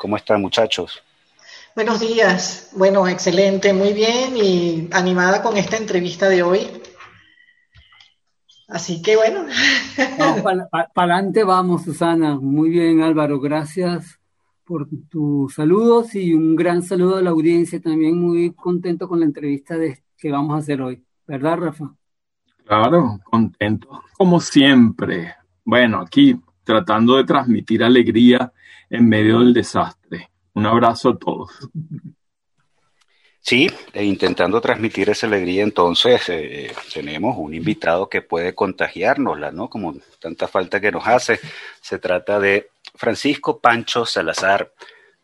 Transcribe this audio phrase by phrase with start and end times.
[0.00, 1.02] ¿Cómo están muchachos?
[1.74, 2.70] Buenos días.
[2.74, 6.66] Bueno, excelente, muy bien y animada con esta entrevista de hoy.
[8.66, 9.44] Así que bueno.
[10.42, 12.36] Para adelante vamos, Susana.
[12.40, 13.38] Muy bien, Álvaro.
[13.40, 14.18] Gracias
[14.64, 17.78] por tus saludos y un gran saludo a la audiencia.
[17.78, 21.04] También muy contento con la entrevista de, que vamos a hacer hoy.
[21.26, 21.94] ¿Verdad, Rafa?
[22.64, 24.00] Claro, contento.
[24.16, 25.34] Como siempre.
[25.62, 28.50] Bueno, aquí tratando de transmitir alegría
[28.90, 30.30] en medio del desastre.
[30.52, 31.50] Un abrazo a todos.
[33.42, 39.70] Sí, e intentando transmitir esa alegría, entonces eh, tenemos un invitado que puede contagiárnosla, ¿no?
[39.70, 41.40] Como tanta falta que nos hace.
[41.80, 44.72] Se trata de Francisco Pancho Salazar.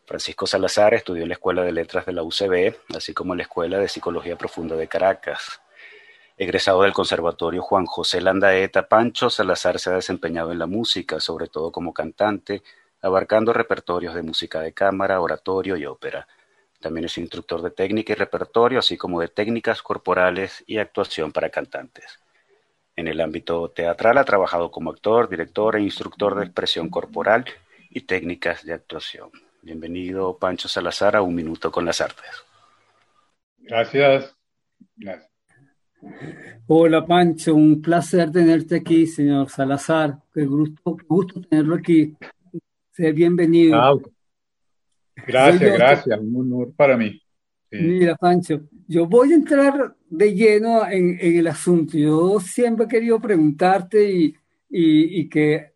[0.05, 3.43] Francisco Salazar estudió en la Escuela de Letras de la UCB, así como en la
[3.43, 5.61] Escuela de Psicología Profunda de Caracas.
[6.37, 11.47] Egresado del Conservatorio Juan José Landaeta, Pancho Salazar se ha desempeñado en la música, sobre
[11.47, 12.63] todo como cantante,
[13.07, 16.27] abarcando repertorios de música de cámara, oratorio y ópera.
[16.79, 21.49] También es instructor de técnica y repertorio, así como de técnicas corporales y actuación para
[21.49, 22.19] cantantes.
[22.95, 27.45] En el ámbito teatral ha trabajado como actor, director e instructor de expresión corporal
[27.89, 29.29] y técnicas de actuación.
[29.61, 32.43] Bienvenido, Pancho Salazar, a Un Minuto con las Artes.
[33.59, 34.35] Gracias.
[36.67, 37.55] Hola, Pancho.
[37.55, 40.19] Un placer tenerte aquí, señor Salazar.
[40.33, 42.15] Qué gusto, gusto tenerlo aquí.
[42.97, 43.75] Sea bienvenido.
[43.75, 43.95] Ah,
[45.27, 47.21] gracias, gracias, un honor para mí.
[47.69, 51.95] Mira, Pancho, yo voy a entrar de lleno en, el asunto.
[51.95, 54.35] Yo siempre he querido preguntarte y,
[54.71, 55.73] y, que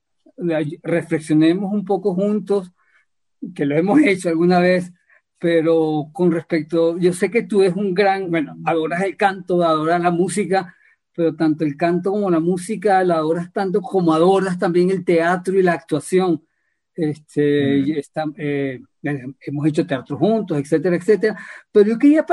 [0.81, 2.71] reflexionemos un poco juntos,
[3.53, 4.91] que lo hemos hecho alguna vez,
[5.37, 10.01] pero con respecto, yo sé que tú eres un gran, bueno, adoras el canto, adoras
[10.01, 10.75] la música,
[11.15, 15.59] pero tanto el canto como la música la adoras tanto como adoras también el teatro
[15.59, 16.41] y la actuación.
[16.93, 18.01] Este,
[18.37, 21.37] eh, hemos hecho teatro juntos, etcétera, etcétera.
[21.71, 22.25] Pero yo quería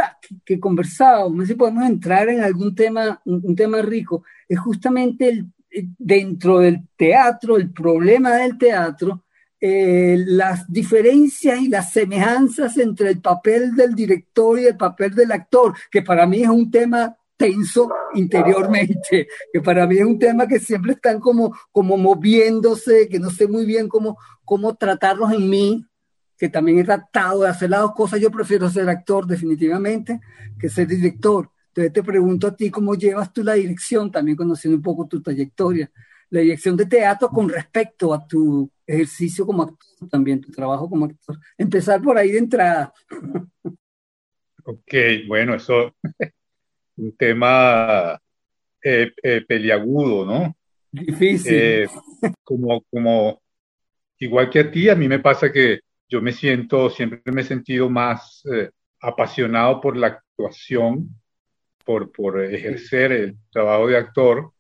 [0.45, 5.29] que, conversábamos, no sé si podemos entrar en algún tema, un, tema rico, es justamente
[5.29, 9.25] el, eh, dentro del teatro, el problema del teatro,
[9.61, 15.33] eh, las diferencias y las semejanzas entre el papel del director y el papel del
[15.33, 20.47] actor, que para mí es un tema tenso interiormente, que para mí es un tema
[20.47, 25.49] que siempre están como, como moviéndose, que no sé muy bien cómo, cómo tratarlos en
[25.49, 25.87] mí,
[26.37, 30.21] que también he tratado de hacer las dos cosas, yo prefiero ser actor definitivamente
[30.59, 31.51] que ser director.
[31.69, 35.23] Entonces te pregunto a ti cómo llevas tú la dirección, también conociendo un poco tu
[35.23, 35.91] trayectoria,
[36.31, 41.05] la dirección de teatro con respecto a tu ejercicio como actor, también tu trabajo como
[41.07, 41.39] actor.
[41.57, 42.93] Empezar por ahí de entrada.
[44.65, 44.93] Ok,
[45.27, 45.95] bueno, eso
[46.99, 48.21] un tema
[48.83, 50.57] eh, eh, peliagudo, ¿no?
[50.91, 51.55] Difícil.
[51.55, 51.87] Eh,
[52.45, 53.41] como, como,
[54.19, 57.45] igual que a ti, a mí me pasa que yo me siento, siempre me he
[57.45, 58.43] sentido más
[59.01, 61.11] apasionado por la actuación,
[61.85, 64.53] por, por ejercer el trabajo de actor,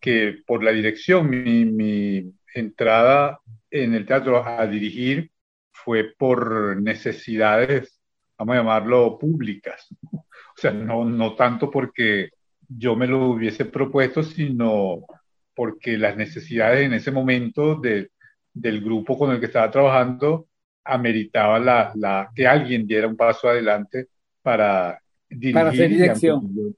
[0.00, 1.30] que por la dirección.
[1.30, 3.38] Mi, mi entrada
[3.70, 5.30] en el teatro a dirigir
[5.72, 8.00] fue por necesidades,
[8.36, 9.86] vamos a llamarlo, públicas.
[10.60, 12.30] Sea, no, no tanto porque
[12.68, 15.04] yo me lo hubiese propuesto, sino
[15.54, 18.10] porque las necesidades en ese momento de,
[18.52, 20.48] del grupo con el que estaba trabajando
[20.84, 24.06] ameritaba la, la, que alguien diera un paso adelante
[24.42, 25.54] para dirigir.
[25.54, 26.76] Para hacer dirección.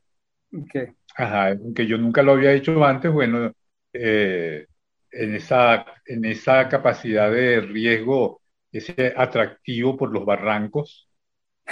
[1.17, 3.53] Ajá, aunque yo nunca lo había hecho antes, bueno,
[3.93, 4.67] eh,
[5.11, 8.41] en, esa, en esa capacidad de riesgo,
[8.71, 11.09] ese atractivo por los barrancos,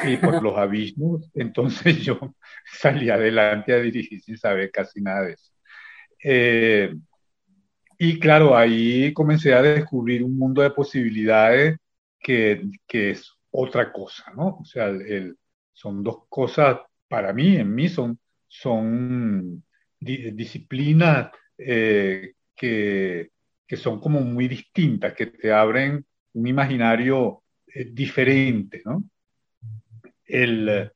[0.04, 2.18] y por los abismos, entonces yo
[2.72, 5.52] salí adelante a dirigir sin saber casi nada de eso.
[6.22, 6.94] Eh,
[7.98, 11.76] y claro, ahí comencé a descubrir un mundo de posibilidades
[12.18, 14.58] que, que es otra cosa, ¿no?
[14.60, 15.36] O sea, el,
[15.72, 18.18] son dos cosas, para mí, en mí, son,
[18.48, 19.64] son
[19.98, 23.30] disciplinas eh, que,
[23.66, 29.04] que, son como muy distintas, que te abren un imaginario eh, diferente, ¿no?
[30.30, 30.90] El,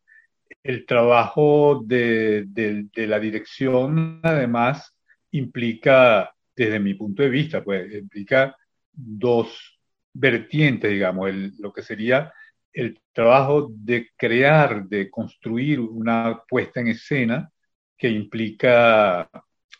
[0.62, 4.96] el trabajo de, de, la dirección, además,
[5.30, 8.56] implica, desde mi punto de vista, pues, implica
[8.92, 9.78] dos
[10.12, 12.32] vertientes, digamos, lo que sería
[12.72, 17.50] el trabajo de crear, de construir una puesta en escena
[17.96, 19.30] que implica,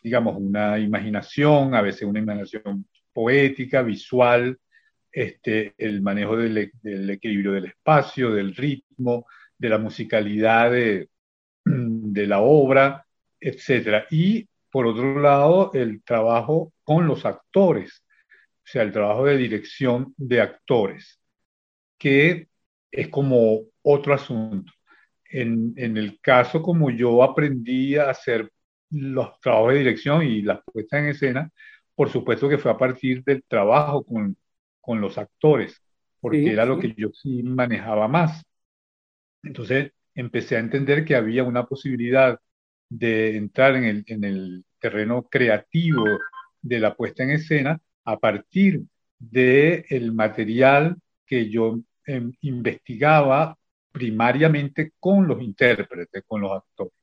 [0.01, 4.57] digamos, una imaginación, a veces una imaginación poética, visual,
[5.11, 9.25] este, el manejo del, del equilibrio del espacio, del ritmo,
[9.57, 11.09] de la musicalidad de,
[11.65, 13.05] de la obra,
[13.39, 14.05] etc.
[14.11, 20.13] Y por otro lado, el trabajo con los actores, o sea, el trabajo de dirección
[20.17, 21.19] de actores,
[21.97, 22.47] que
[22.91, 24.71] es como otro asunto.
[25.29, 28.51] En, en el caso como yo aprendí a hacer
[28.89, 31.51] los trabajos de dirección y las puestas en escena,
[31.95, 34.37] por supuesto que fue a partir del trabajo con,
[34.81, 35.81] con los actores,
[36.19, 38.43] porque era lo que yo sí manejaba más.
[39.45, 42.39] Entonces empecé a entender que había una posibilidad
[42.89, 46.05] de entrar en el, en el terreno creativo
[46.61, 48.83] de la puesta en escena a partir
[49.19, 53.57] del el material que yo em, investigaba
[53.91, 56.93] primariamente con los intérpretes, con los actores.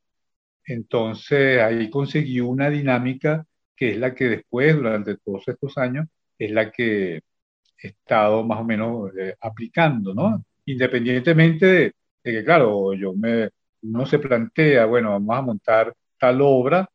[0.64, 3.46] Entonces ahí conseguí una dinámica
[3.76, 6.06] que es la que después, durante todos estos años,
[6.38, 10.44] es la que he estado más o menos eh, aplicando, ¿no?
[10.66, 11.92] Independientemente de,
[12.22, 13.50] que, claro, yo me,
[13.82, 16.88] uno se plantea, bueno, vamos a montar tal obra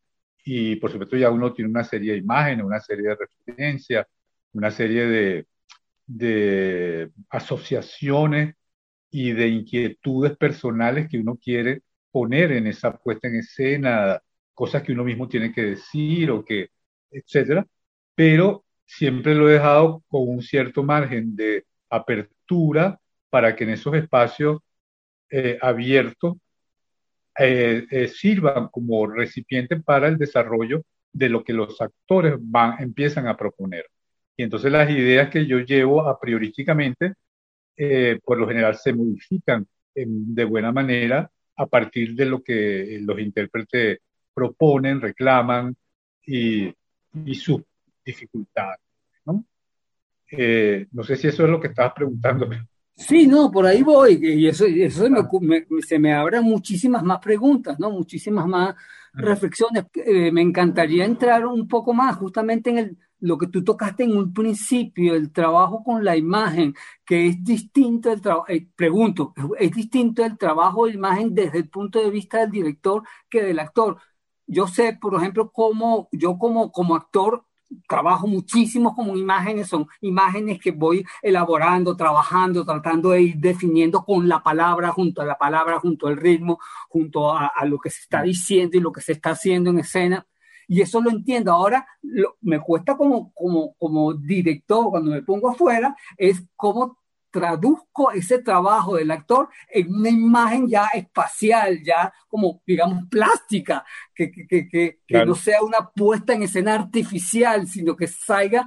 [0.44, 4.06] y por supuesto ya uno tiene una serie de imágenes, una serie de referencias,
[4.52, 5.46] una serie de,
[6.06, 8.54] de asociaciones
[9.10, 14.20] y de inquietudes personales que uno quiere poner en esa puesta en escena,
[14.54, 16.70] cosas que uno mismo tiene que decir o que,
[17.10, 17.66] etcétera,
[18.14, 23.94] pero siempre lo he dejado con un cierto margen de apertura para que en esos
[23.94, 24.60] espacios
[25.30, 26.36] eh, abiertos
[27.38, 30.82] eh, eh, sirvan como recipiente para el desarrollo
[31.12, 33.86] de lo que los actores van, empiezan a proponer.
[34.36, 37.14] Y entonces las ideas que yo llevo a priorísticamente,
[38.24, 43.98] por lo general se modifican de buena manera a partir de lo que los intérpretes
[44.34, 45.76] proponen, reclaman
[46.26, 46.72] y,
[47.24, 47.62] y sus
[48.04, 48.80] dificultades.
[49.24, 49.44] ¿no?
[50.92, 52.66] no sé si eso es lo que estabas preguntándome.
[52.98, 55.06] Sí, no, por ahí voy, y eso, eso
[55.86, 57.90] se, me, abren muchísimas más preguntas, ¿no?
[57.90, 58.74] Muchísimas más
[59.12, 59.84] reflexiones.
[59.94, 64.16] Eh, me encantaría entrar un poco más justamente en el, lo que tú tocaste en
[64.16, 66.74] un principio, el trabajo con la imagen,
[67.04, 71.68] que es distinto el trabajo, eh, pregunto, es distinto el trabajo de imagen desde el
[71.68, 73.98] punto de vista del director que del actor.
[74.46, 77.44] Yo sé, por ejemplo, cómo yo como, como actor
[77.86, 84.28] trabajo muchísimo como imágenes, son imágenes que voy elaborando, trabajando, tratando de ir definiendo con
[84.28, 88.22] la palabra, junto a la palabra, junto al ritmo, junto a, lo que se está
[88.22, 90.26] diciendo y lo que se está haciendo en escena.
[90.66, 91.52] Y eso lo entiendo.
[91.52, 91.86] Ahora
[92.42, 96.97] me cuesta como, como, como director, cuando me pongo afuera, es cómo
[97.30, 104.30] traduzco ese trabajo del actor en una imagen ya espacial, ya como, digamos, plástica, que,
[104.30, 108.66] que, que, que no sea una puesta en escena artificial, sino que salga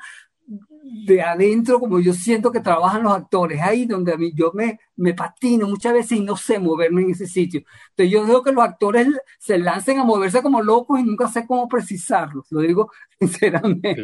[0.84, 4.80] de adentro, como yo siento que trabajan los actores, ahí donde a mí yo me,
[4.96, 7.62] me patino muchas veces y no sé moverme en ese sitio.
[7.91, 9.08] Entonces yo digo que los actores
[9.39, 13.96] se lancen a moverse como locos y nunca sé cómo precisarlos, lo digo sinceramente.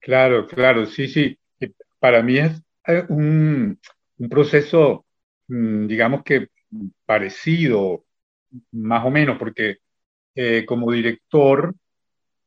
[0.00, 1.38] Claro, claro, sí, sí.
[1.98, 2.60] Para mí es
[3.08, 3.78] un,
[4.18, 5.06] un proceso,
[5.48, 6.48] mm, digamos que
[7.04, 8.04] parecido,
[8.72, 9.78] más o menos, porque
[10.34, 11.74] eh, como director,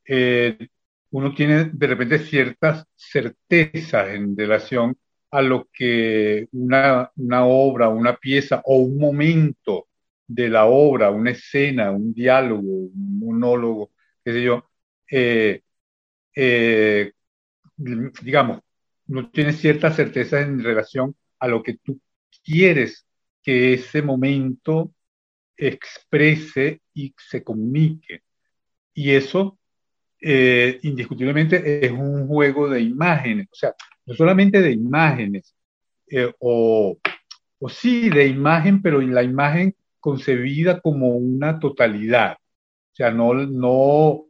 [0.06, 0.70] eh,
[1.12, 4.98] uno tiene de repente ciertas certezas en relación
[5.32, 9.88] a lo que una, una, obra, una pieza o un momento
[10.28, 13.92] de la obra, una escena, un diálogo, un monólogo,
[14.24, 14.70] qué sé yo,
[15.12, 15.62] eh,
[18.22, 18.62] digamos,
[19.08, 22.00] no tienes cierta certeza en relación a lo que tú
[22.44, 23.06] quieres
[23.42, 24.92] que ese momento
[25.56, 28.22] exprese y se comunique.
[28.94, 29.58] Y eso
[30.22, 33.74] eh, indiscutiblemente es un juego de imágenes, o sea,
[34.06, 35.56] no solamente de imágenes,
[36.10, 36.98] eh, o,
[37.60, 42.34] o sí de imagen, pero en la imagen concebida como una totalidad.
[42.34, 44.26] O sea, no, no,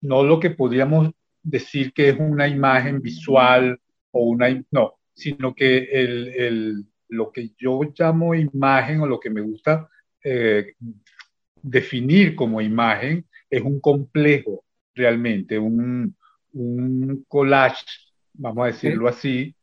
[0.00, 1.10] no lo que podríamos
[1.42, 3.78] decir que es una imagen visual
[4.16, 9.30] o una, no, sino que el, el, lo que yo llamo imagen o lo que
[9.30, 9.88] me gusta
[10.22, 10.74] eh,
[11.62, 16.16] definir como imagen es un complejo realmente, un,
[16.52, 17.84] un collage,
[18.32, 19.54] vamos a decirlo así,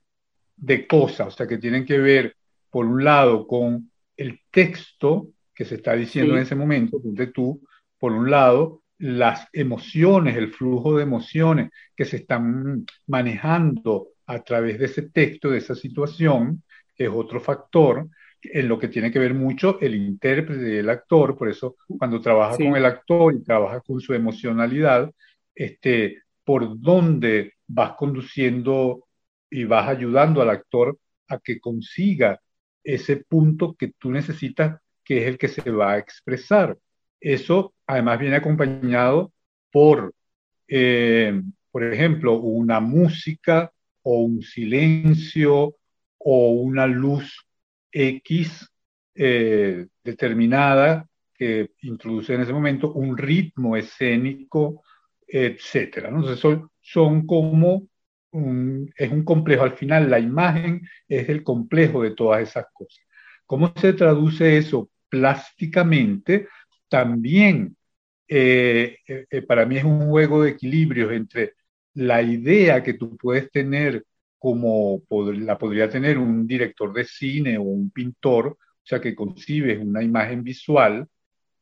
[0.55, 2.35] de cosas, o sea, que tienen que ver,
[2.69, 7.61] por un lado, con el texto que se está diciendo en ese momento, donde tú,
[7.97, 14.79] por un lado, las emociones, el flujo de emociones que se están manejando a través
[14.79, 16.63] de ese texto, de esa situación,
[16.95, 18.07] es otro factor
[18.41, 22.57] en lo que tiene que ver mucho el intérprete el actor, por eso cuando trabaja
[22.57, 25.09] con el actor y trabaja con su emocionalidad,
[25.55, 29.05] este, por dónde vas conduciendo
[29.49, 32.39] y vas ayudando al actor a que consiga
[32.83, 36.77] ese punto que tú necesitas, que es el que se va a expresar.
[37.19, 39.31] Eso además viene acompañado
[39.71, 40.13] por,
[40.67, 43.71] eh, por ejemplo, una música
[44.03, 45.75] o un silencio
[46.17, 47.45] o una luz
[47.91, 48.69] X
[49.15, 54.83] eh, determinada que introduce en ese momento un ritmo escénico,
[55.27, 56.09] etcétera.
[56.09, 57.87] Entonces son, son como
[58.31, 59.63] un, es un complejo.
[59.63, 63.03] Al final la imagen es el complejo de todas esas cosas.
[63.45, 66.47] ¿Cómo se traduce eso plásticamente?
[66.87, 67.75] También
[68.27, 71.53] eh, eh, para mí es un juego de equilibrios entre
[71.95, 74.05] la idea que tú puedes tener
[74.39, 79.79] como la podría tener un director de cine o un pintor, o sea, que concibes
[79.79, 81.07] una imagen visual,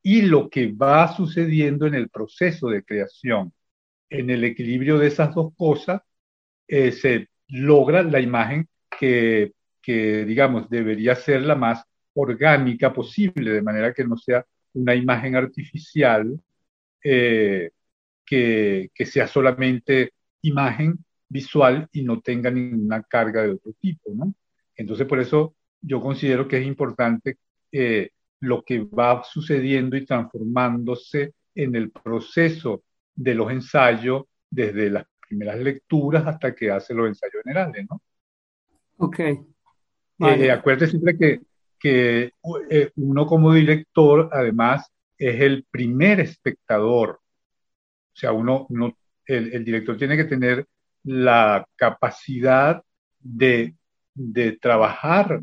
[0.01, 3.53] y lo que va sucediendo en el proceso de creación.
[4.09, 6.01] En el equilibrio de esas dos cosas
[6.67, 8.67] eh, se logra la imagen
[8.99, 11.83] que, que, digamos, debería ser la más
[12.15, 16.39] orgánica posible, de manera que no sea una imagen artificial
[17.03, 17.71] eh,
[18.25, 24.33] que, que sea solamente imagen visual y no tenga ninguna carga de otro tipo, ¿no?
[24.75, 27.37] Entonces, por eso yo considero que es importante
[27.71, 28.09] eh,
[28.41, 32.83] lo que va sucediendo y transformándose en el proceso
[33.15, 38.01] de los ensayos, desde las primeras lecturas hasta que hace los ensayos generales, ¿no?
[38.97, 39.19] Ok.
[40.19, 41.41] Eh, acuérdate siempre que,
[41.79, 42.31] que
[42.69, 47.21] eh, uno como director, además, es el primer espectador.
[48.13, 48.97] O sea, uno, uno
[49.31, 50.65] el, el director tiene que tener
[51.03, 52.83] la capacidad
[53.19, 53.75] de,
[54.61, 55.41] trabajar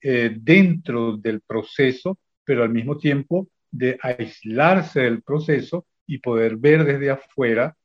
[0.00, 6.84] eh, dentro del proceso, pero al mismo tiempo de aislarse del proceso y poder ver
[6.84, 7.76] desde afuera.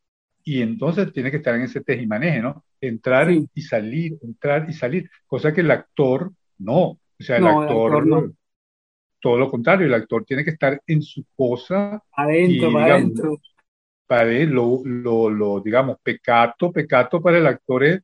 [0.44, 2.63] Y entonces tiene que estar en ese tejimaneje, ¿no?
[2.79, 6.82] Entrar y salir, entrar y salir, cosa que el actor no.
[6.82, 8.32] O sea, el actor, no.
[9.20, 12.01] todo lo contrario, el actor tiene que estar en su cosa.
[12.13, 13.39] Adentro, adentro
[14.10, 18.01] para lo, lo, lo, digamos, pecato, pecato para el actor es,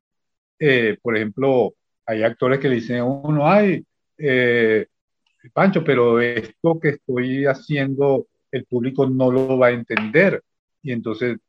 [0.60, 1.74] eh, por ejemplo,
[2.06, 3.84] hay actores que le dicen a uno, ay,
[4.20, 4.86] eh,
[5.52, 10.44] Pancho, pero esto que estoy haciendo el público no lo va a entender.
[10.84, 11.40] Y entonces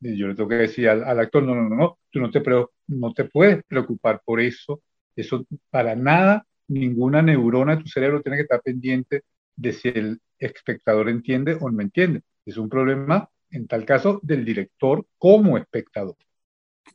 [0.00, 2.42] yo le tengo que decir al, actor, no, no, no, no, tú no te,
[2.88, 4.82] no te puedes preocupar por eso.
[5.14, 9.22] Eso para nada, ninguna neurona de tu cerebro tiene que estar pendiente
[9.54, 12.22] de si el espectador entiende o no entiende.
[12.44, 16.16] Es un problema en tal caso, del director como espectador.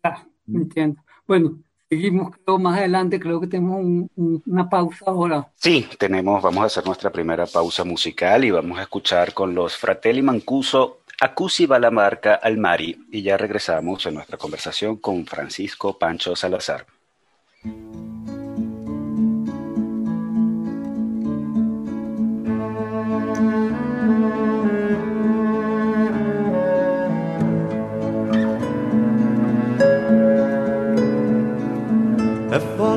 [0.03, 1.01] Ah, entiendo.
[1.25, 1.59] Bueno,
[1.89, 5.51] seguimos más adelante, creo que tenemos una pausa ahora.
[5.55, 9.77] Sí, tenemos, vamos a hacer nuestra primera pausa musical y vamos a escuchar con los
[9.77, 16.85] Fratelli Mancuso Acusi Balamarca Almari y ya regresamos en nuestra conversación con Francisco Pancho Salazar.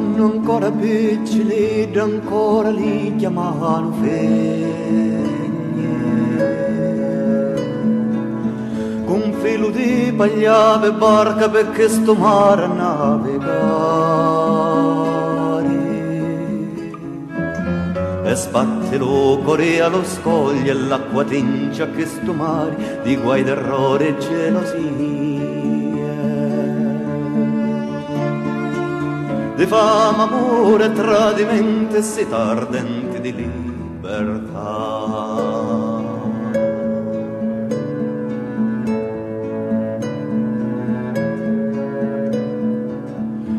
[0.00, 5.28] Fanno ancora piccoli ed ancora li chiamano fegne.
[9.04, 13.48] Con filo di pagliave barca perché sto mare a navigare.
[18.24, 24.08] E sbatte lo core allo scoglio e l'acqua tincia che sto mare di guai d'errore
[24.08, 25.39] e gelosia.
[29.60, 34.78] Di fama, amore e tradimento e si ardenti di libertà.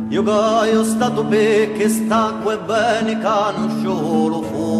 [0.09, 4.79] Io gaio stato perché st'acqua e bene che non sciolo fonno.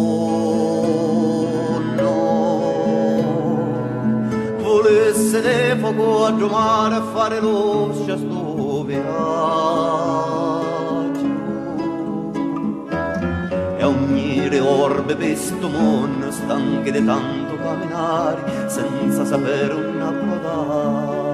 [4.58, 8.41] Volesse de fuoco a giomare a fare luce a sto
[15.06, 21.30] di questo mondo stanchi di tanto camminare senza sapere un approdare.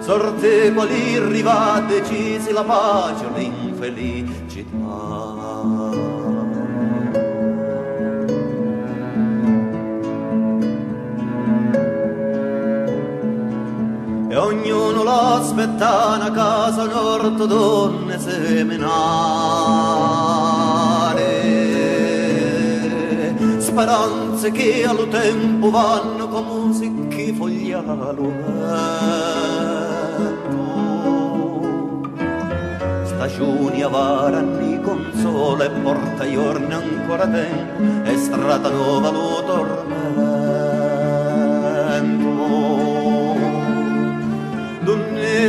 [0.00, 5.39] Sorte quali arriva decisi la pace l'infelicità.
[14.40, 18.78] Ognuno l'aspetta a casa un orto donne seminare.
[23.58, 28.32] Speranze che allo tempo vanno come sicchi fogli allo
[33.04, 39.99] stagioni avaranni con sole e porta giorni ancora tempo e strada nuova lo tormento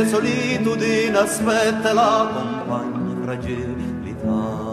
[0.06, 4.70] solitudine aspetta la compagna fragilità.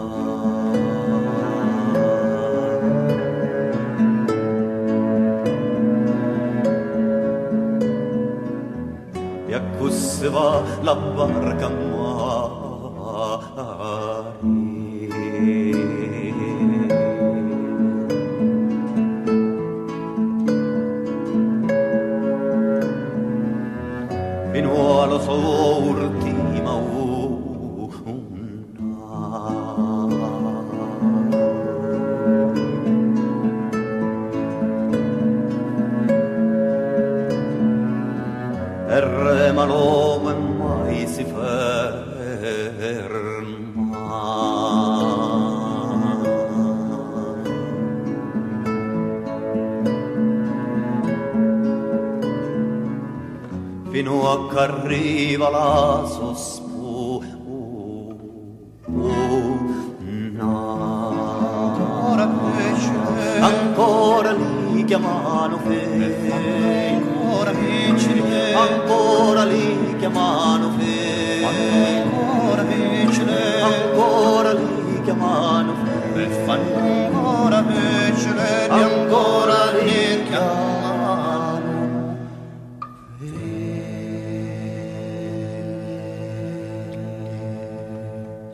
[9.46, 11.89] E a così va la barca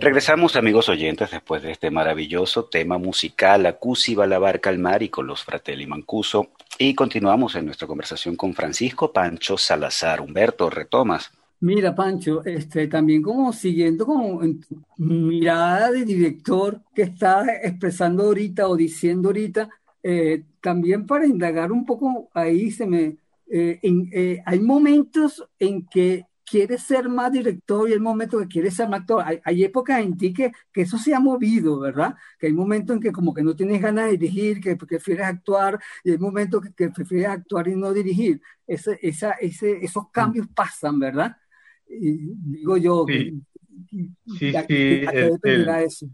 [0.06, 5.02] Regresamos, amigos oyentes, después de este maravilloso tema musical, Acusi va la barca al mar
[5.02, 6.50] y con los Fratelli Mancuso.
[6.78, 10.20] Y continuamos en nuestra conversación con Francisco Pancho Salazar.
[10.20, 11.32] Humberto, retomas.
[11.58, 14.42] Mira, Pancho, este, también como siguiendo como
[14.96, 19.68] mirada de director que estás expresando ahorita o diciendo ahorita,
[20.04, 23.16] eh, también para indagar un poco ahí se me...
[23.50, 28.74] Eh, eh, hay momentos en que quieres ser más director y el momento que quieres
[28.74, 29.24] ser más actor.
[29.44, 32.14] Hay, épocas en ti que, que, eso se ha movido, ¿verdad?
[32.38, 35.78] Que hay momentos en que como que no tienes ganas de dirigir, que prefieres actuar,
[36.04, 38.40] y hay momentos que, prefieres actuar y no dirigir.
[38.66, 40.10] Ese, esa, ese, esos mm.
[40.12, 41.36] cambios pasan, ¿verdad?
[41.88, 43.42] Y digo yo, sí,
[43.90, 45.04] sí, sí
[45.84, 46.06] eso?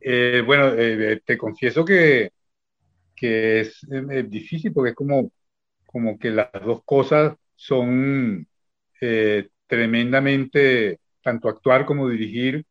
[0.00, 2.30] Eh, bueno, eh, te confieso que,
[3.14, 5.30] que es, es difícil porque es como,
[5.86, 8.46] como que las dos cosas son
[9.06, 12.64] eh, tremendamente, tanto actuar como dirigir,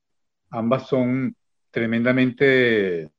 [0.50, 1.36] ambas son
[1.70, 3.12] tremendamente,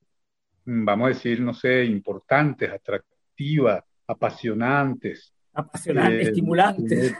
[0.64, 5.32] mm, vamos a decir, no sé, importantes, atractivas, apasionantes.
[5.52, 7.14] Apasionantes, eh, estimulantes.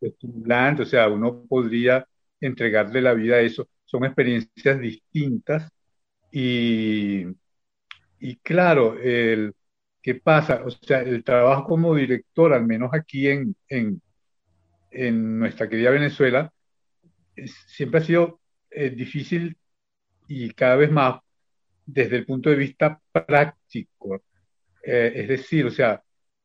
[0.00, 2.04] Estimulantes, o sea, uno podría
[2.40, 3.68] entregarle la vida a eso.
[3.84, 5.70] Son experiencias distintas
[6.32, 7.26] y,
[8.18, 9.54] y claro, el,
[10.02, 10.62] ¿qué pasa?
[10.64, 14.02] O sea, el trabajo como director, al menos aquí en, en,
[14.92, 16.52] en nuestra querida Venezuela,
[17.66, 19.56] siempre ha sido eh, difícil
[20.28, 21.20] y cada vez más
[21.84, 24.22] desde el punto de vista práctico.
[24.84, 26.02] Eh, es decir, o sea,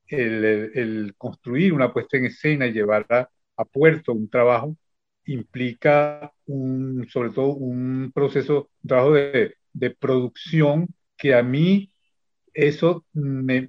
[0.07, 3.29] el, construir una puesta en escena y llevar a,
[3.65, 4.77] puerto un trabajo
[5.25, 9.55] implica un, sobre todo un proceso, trabajo de,
[9.99, 11.91] producción que a mí
[12.53, 13.67] eso me,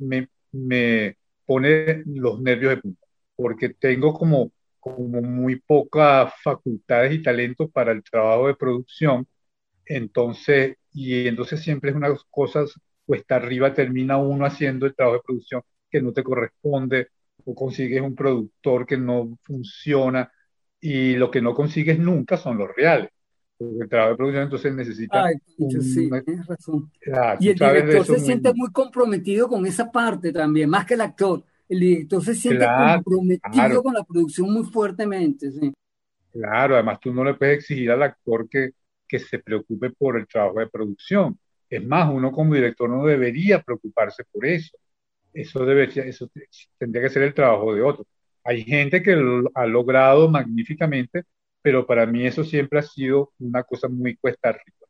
[0.53, 7.71] me pone los nervios de punta, porque tengo como como muy pocas facultades y talentos
[7.71, 9.27] para el trabajo de producción.
[9.85, 12.65] Entonces, y entonces siempre es una cosa,
[13.07, 17.09] cuesta arriba, termina uno haciendo el trabajo de producción que no te corresponde,
[17.45, 20.31] o consigues un productor que no funciona,
[20.81, 23.11] y lo que no consigues nunca son los reales.
[23.57, 25.25] Porque el trabajo de producción entonces necesita.
[25.25, 26.93] Ay, sí, tienes razón.
[27.41, 31.43] y el director se siente muy comprometido con esa parte también, más que el actor
[31.69, 35.51] el director se siente comprometido con la producción muy fuertemente.
[36.33, 38.71] Claro, además tú no le puedes exigir al actor que,
[39.07, 41.39] que se preocupe por el trabajo de producción.
[41.69, 44.77] Es más, uno como director no debería preocuparse por eso.
[45.33, 46.31] Eso, debería, eso
[46.79, 48.07] tendría que ser el trabajo de otro.
[48.45, 51.25] Hay gente que lo ha logrado magníficamente,
[51.61, 54.87] pero para mí eso siempre ha sido una cosa muy cuesta arriba.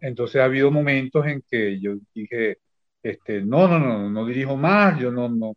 [0.00, 2.58] Entonces ha habido momentos en que yo dije,
[3.02, 5.54] este, no, no, no, no dirijo más, yo no, no,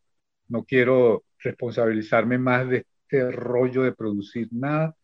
[0.52, 4.96] no quiero responsabilizarme más de este rollo de producir nada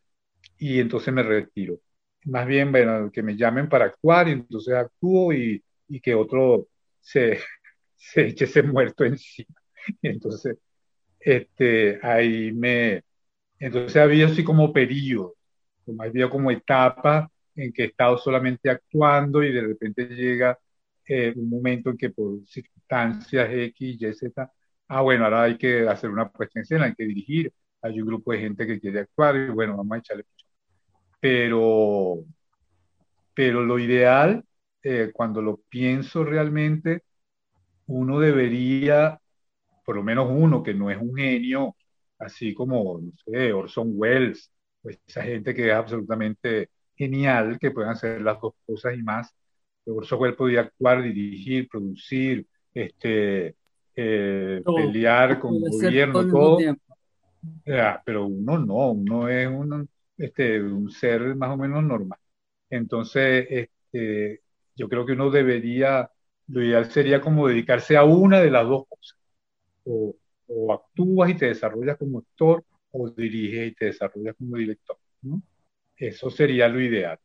[0.57, 1.79] y entonces me retiro.
[2.25, 6.67] Más bien, bueno, que me llamen para actuar y entonces actúo y, y que otro
[6.99, 7.39] se,
[7.95, 9.55] se eche ese muerto encima.
[10.01, 10.57] Y entonces,
[11.19, 13.03] este, ahí me,
[13.59, 15.33] entonces había así como periodos,
[15.85, 20.59] como había como etapas en que he estado solamente actuando y de repente llega
[21.07, 24.51] eh, un momento en que por circunstancias X, Y, Z,
[24.87, 28.07] ah, bueno, ahora hay que hacer una puesta en escena, hay que dirigir, hay un
[28.07, 30.25] grupo de gente que quiere actuar y bueno, vamos a echarle.
[31.19, 32.23] Pero,
[33.33, 34.43] pero lo ideal,
[34.83, 37.03] eh, cuando lo pienso realmente,
[37.87, 39.19] uno debería,
[39.85, 41.77] por lo menos uno que no es un genio,
[42.19, 44.51] así como, no sé, Orson Welles,
[44.83, 49.33] pues esa gente que es absolutamente genial, que pueden hacer las dos cosas y más.
[49.85, 53.56] Orson Welles podía actuar, dirigir, producir, este,
[53.97, 56.57] eh, pelear con el gobierno, todo.
[58.05, 62.19] pero uno no, uno es un, este, un ser más o menos normal.
[62.69, 64.41] Entonces, este,
[64.75, 66.09] yo creo que uno debería
[66.47, 69.17] lo ideal sería como dedicarse a una de las dos cosas.
[69.83, 70.15] O,
[70.73, 74.97] actúas y te desarrollas como actor, o diriges y te desarrollas como director.
[75.95, 77.19] Eso sería lo ideal.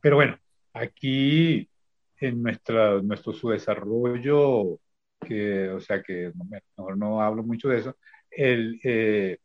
[0.00, 0.36] Pero bueno,
[0.72, 1.68] aquí
[2.18, 4.80] en nuestra, nuestro subdesarrollo,
[5.20, 6.32] que, o sea que
[6.76, 7.96] mejor no hablo mucho de eso,
[8.30, 9.38] el, eh,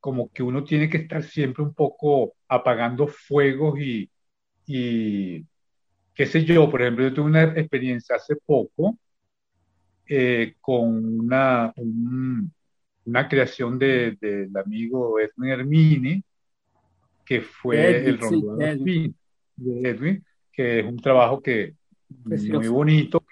[0.00, 4.10] como que uno tiene que estar siempre un poco apagando fuegos y,
[4.66, 5.46] y
[6.14, 8.98] qué sé yo, por ejemplo, yo tuve una experiencia hace poco
[10.06, 11.72] eh, con una,
[13.06, 16.24] una creación del amigo Edwin Hermini,
[17.24, 19.14] que fue el Rondón de
[19.88, 21.74] Edwin, que es un trabajo que
[22.24, 23.23] muy bonito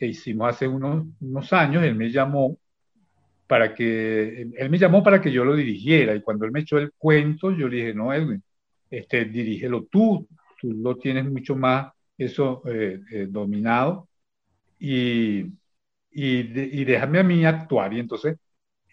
[0.00, 1.84] que hicimos hace unos, unos años.
[1.84, 2.58] Él me llamó
[3.46, 6.78] para que él me llamó para que yo lo dirigiera y cuando él me echó
[6.78, 8.40] el cuento yo le dije no Edwin
[8.88, 10.28] este dirígelo tú
[10.60, 14.08] tú lo tienes mucho más eso eh, eh, dominado
[14.80, 15.46] y,
[16.10, 17.92] y, déjame a mí actuar.
[17.92, 18.36] Y entonces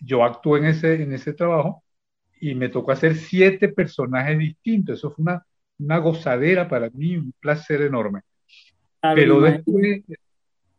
[0.02, 1.84] yo actué en ese, en ese trabajo
[2.40, 5.00] y me tocó hacer siete personajes distintos.
[5.00, 5.46] Eso fue una,
[5.80, 8.22] una gozadera para mí, un placer enorme.
[9.02, 10.04] Pero después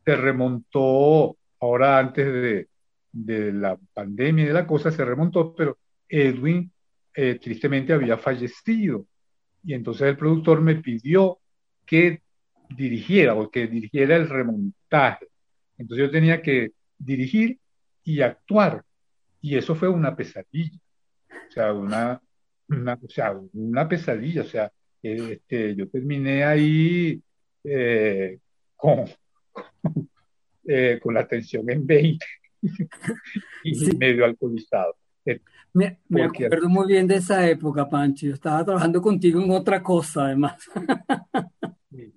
[0.09, 2.69] se remontó, ahora antes de,
[3.13, 5.77] de, la pandemia y de la cosa, se remontó, pero
[6.09, 6.73] Edwin
[7.15, 9.05] eh, tristemente había fallecido
[9.63, 11.41] y entonces el productor me pidió
[11.85, 12.23] que
[12.75, 15.27] dirigiera o que dirigiera el remontaje.
[15.77, 17.59] Entonces yo tenía que dirigir
[18.03, 18.83] y actuar.
[19.43, 20.79] Y eso fue una pesadilla.
[21.51, 22.23] O sea, una,
[22.71, 24.41] o sea, una pesadilla.
[24.41, 27.21] O sea, este, yo terminé ahí
[27.63, 28.39] eh,
[28.75, 29.05] con,
[30.65, 32.27] eh, con la tensión en 20
[33.65, 34.97] y medio alcoholizado.
[35.75, 38.27] Me, acuerdo muy bien de esa época, Pancho.
[38.27, 40.69] Yo estaba trabajando contigo en otra cosa, además.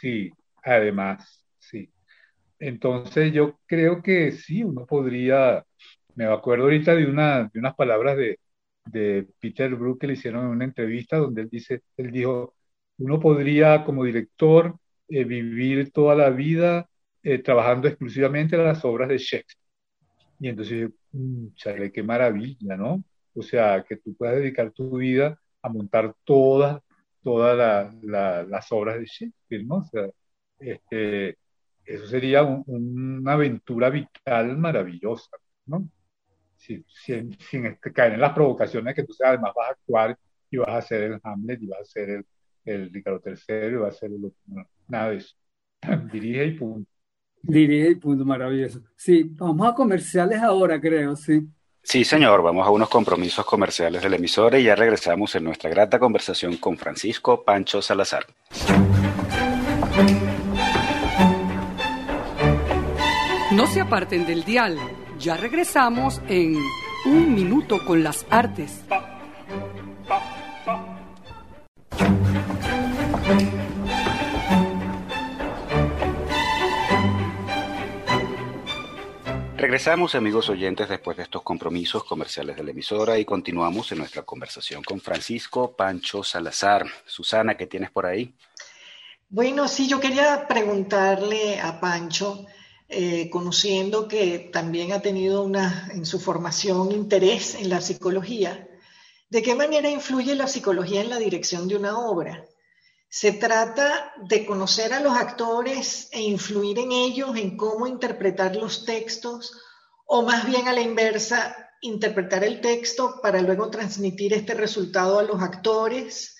[0.00, 1.90] sí, además, sí.
[2.58, 5.64] Entonces yo creo que sí, uno podría,
[6.14, 8.38] me acuerdo ahorita de, una, de unas palabras de,
[8.86, 12.54] de Peter Brook que le hicieron en una entrevista donde él dice, él dijo,
[12.98, 14.76] uno podría como director
[15.08, 16.88] eh, vivir toda la vida
[17.22, 19.64] eh, trabajando exclusivamente en las obras de Shakespeare.
[20.40, 23.02] Y entonces, mmm, chale, qué maravilla, ¿no?
[23.34, 26.80] O sea, que tú puedas dedicar tu vida a montar todas,
[27.22, 29.76] todas las obras de Shakespeare, ¿no?
[29.76, 30.08] O sea,
[30.58, 31.38] este,
[31.84, 35.36] eso sería una aventura vital maravillosa,
[35.66, 35.88] ¿no?
[36.56, 36.84] Sin,
[37.42, 40.18] este, caer en las provocaciones que tú sabes, además vas a actuar
[40.50, 42.26] y vas a hacer el Hamlet y vas a hacer el,
[42.64, 44.32] el Ricardo III y vas a hacer el
[44.88, 45.34] nada de eso.
[46.12, 46.90] Dirige y punto.
[47.42, 48.80] Dirige y punto, maravilloso.
[48.96, 51.46] Sí, vamos a comerciales ahora, creo, sí.
[51.82, 55.98] Sí, señor, vamos a unos compromisos comerciales del emisor y ya regresamos en nuestra grata
[55.98, 58.24] conversación con Francisco Pancho Salazar.
[63.52, 64.78] No se aparten del dial,
[65.18, 66.56] ya regresamos en
[67.04, 68.82] Un Minuto con las Artes.
[79.56, 84.22] Regresamos, amigos oyentes, después de estos compromisos comerciales de la emisora y continuamos en nuestra
[84.22, 86.86] conversación con Francisco Pancho Salazar.
[87.06, 88.34] Susana, ¿qué tienes por ahí?
[89.30, 92.44] Bueno, sí, yo quería preguntarle a Pancho,
[92.90, 98.68] eh, conociendo que también ha tenido una, en su formación interés en la psicología,
[99.30, 102.44] ¿de qué manera influye la psicología en la dirección de una obra?
[103.16, 108.84] Se trata de conocer a los actores e influir en ellos, en cómo interpretar los
[108.84, 109.56] textos,
[110.04, 115.22] o más bien a la inversa, interpretar el texto para luego transmitir este resultado a
[115.22, 116.36] los actores.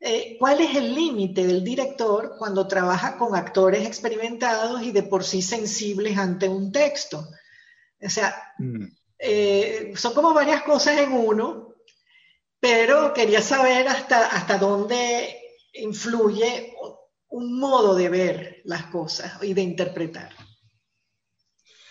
[0.00, 5.22] Eh, ¿Cuál es el límite del director cuando trabaja con actores experimentados y de por
[5.22, 7.28] sí sensibles ante un texto?
[8.04, 8.86] O sea, mm.
[9.20, 11.76] eh, son como varias cosas en uno,
[12.58, 15.41] pero quería saber hasta, hasta dónde
[15.74, 16.74] influye
[17.28, 20.30] un modo de ver las cosas y de interpretar.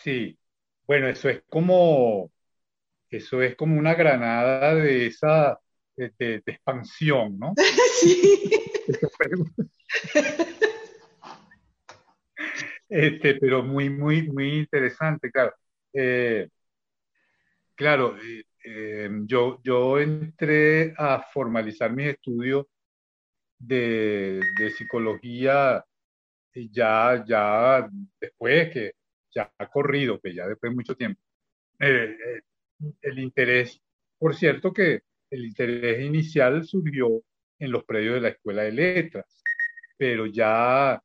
[0.03, 0.37] Sí,
[0.85, 2.31] bueno, eso es como,
[3.09, 5.59] eso es como una granada de esa
[5.95, 7.53] de, expansión, ¿no?
[8.01, 8.49] Sí.
[12.89, 15.53] este, pero muy, muy, muy interesante, claro.
[15.93, 16.49] Eh,
[17.75, 22.65] claro, eh, eh, yo, yo entré a formalizar mis estudios
[23.61, 24.41] de,
[24.77, 25.83] psicología
[26.53, 28.93] ya, ya después que
[29.33, 31.21] ya ha corrido, que ya después de mucho tiempo.
[31.79, 32.41] Eh, eh,
[33.01, 33.79] el interés,
[34.17, 37.21] por cierto que el interés inicial surgió
[37.59, 39.43] en los predios de la Escuela de Letras,
[39.97, 41.01] pero ya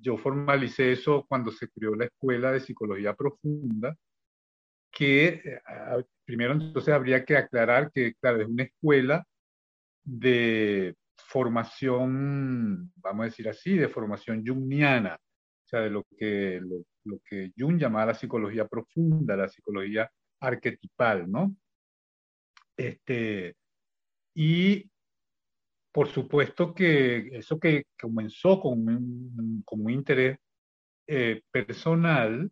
[0.00, 3.96] yo formalicé eso cuando se creó la Escuela de Psicología Profunda,
[4.90, 5.60] que eh,
[6.24, 9.26] primero entonces habría que aclarar que, claro, es una escuela
[10.04, 10.94] de
[11.34, 16.60] formación, vamos a decir así, de formación jungiana, o sea, de lo que,
[17.58, 21.56] Jung llamaba la psicología profunda, la psicología arquetipal, ¿no?
[22.76, 23.56] Este,
[24.32, 24.88] y
[25.90, 30.38] por supuesto que eso que comenzó con un, interés
[31.08, 32.48] eh, personal,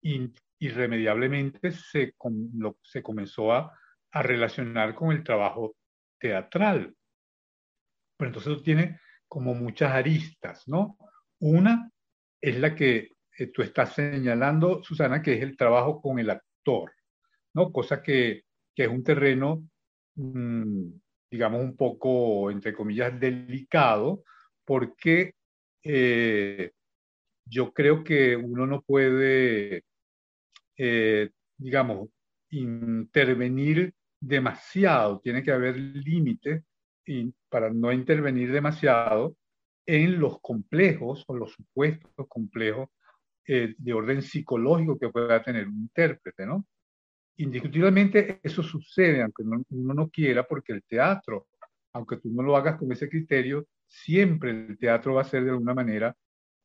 [0.00, 2.14] irremediablemente se,
[3.02, 3.70] comenzó a
[4.10, 5.76] relacionar con el trabajo
[6.18, 6.96] teatral.
[8.16, 10.96] Pero entonces tiene como muchas aristas, ¿no?
[11.40, 11.90] Una
[12.40, 16.92] es la que eh, tú estás señalando, Susana, que es el trabajo con el actor,
[17.54, 17.72] ¿no?
[17.72, 19.66] Cosa que, es un terreno,
[20.16, 20.90] mm,
[21.30, 24.22] digamos, un poco, entre comillas, delicado,
[24.64, 25.34] porque
[25.82, 26.72] eh,
[27.46, 29.84] yo creo que uno no puede,
[30.76, 32.08] eh, digamos,
[32.50, 36.62] intervenir demasiado, tiene que haber límites
[37.56, 39.34] para no intervenir demasiado
[39.86, 42.90] en los complejos o los supuestos complejos
[43.46, 46.66] eh, de orden psicológico que pueda tener un intérprete, ¿no?
[47.38, 51.46] Indiscutiblemente eso sucede, aunque uno no quiera, porque el teatro,
[51.94, 55.52] aunque tú no lo hagas con ese criterio, siempre el teatro va a ser de
[55.52, 56.14] alguna manera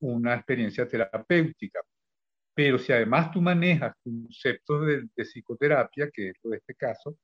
[0.02, 1.80] una experiencia terapéutica.
[2.54, 7.16] Pero si además tú manejas conceptos de, psicoterapia, que es lo de este caso,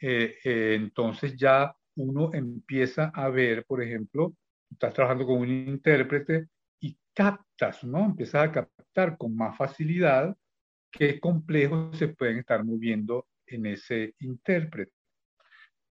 [0.00, 4.34] eh, eh, entonces ya uno empieza a ver, por ejemplo,
[4.70, 6.48] estás trabajando con un intérprete
[6.80, 8.04] y captas, ¿no?
[8.04, 10.36] Empiezas a captar con más facilidad
[10.90, 14.92] qué complejos se pueden estar moviendo en ese intérprete.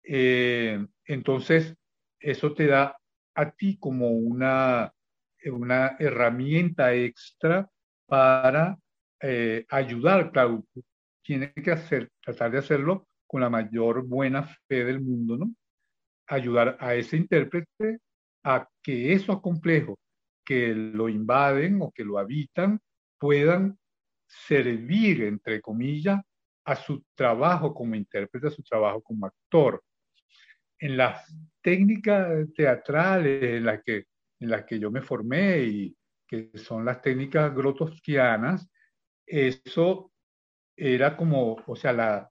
[0.03, 1.75] Eh, entonces,
[2.19, 2.97] eso te da
[3.35, 4.93] a ti como una,
[5.99, 7.67] herramienta extra
[8.05, 8.77] para
[9.21, 10.65] eh, ayudar, claro,
[11.23, 15.55] tiene que hacer, tratar de hacerlo con la mayor buena fe del mundo, ¿no?
[16.27, 17.99] Ayudar a ese intérprete
[18.43, 19.97] a que esos complejos
[20.43, 22.79] que lo invaden o que lo habitan
[23.19, 23.77] puedan
[24.25, 26.19] servir, entre comillas,
[26.65, 29.83] a su trabajo como intérprete, a su trabajo como actor.
[30.79, 31.31] En las
[31.61, 34.05] técnicas teatrales en las que,
[34.39, 35.95] en las que yo me formé y
[36.27, 38.67] que son las técnicas grotowskianas,
[39.25, 40.11] eso
[40.75, 42.29] era como, o sea,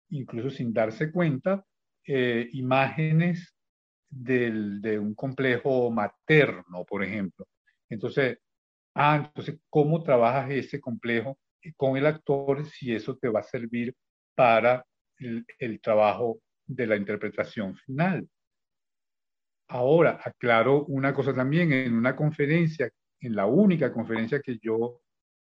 [0.09, 1.65] incluso sin darse cuenta,
[2.05, 3.55] eh, imágenes
[4.11, 7.47] de un complejo materno, por ejemplo.
[7.89, 8.37] Entonces,
[8.95, 11.37] ah, entonces, ¿cómo trabajas ese complejo
[11.75, 13.95] con el actor si eso te va a servir
[14.35, 14.85] para
[15.17, 18.27] el, trabajo de la interpretación final?
[19.67, 25.01] Ahora, aclaro una cosa también, en una conferencia, en la única conferencia que yo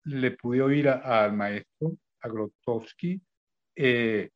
[0.05, 3.21] le pude oír al maestro, a Grotowski,
[3.77, 4.31] eh,